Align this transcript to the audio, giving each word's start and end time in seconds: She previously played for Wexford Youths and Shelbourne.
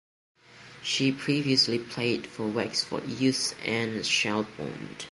She 0.81 1.11
previously 1.11 1.77
played 1.77 2.25
for 2.25 2.47
Wexford 2.47 3.07
Youths 3.07 3.53
and 3.63 4.03
Shelbourne. 4.03 4.95